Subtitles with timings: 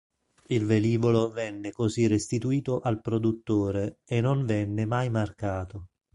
[0.47, 5.89] Il velivolo venne così restituito al produttore e non venne mai marcato.